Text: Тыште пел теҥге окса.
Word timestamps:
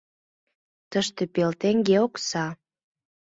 Тыште 0.91 1.23
пел 1.33 1.51
теҥге 1.61 1.97
окса. 2.05 2.45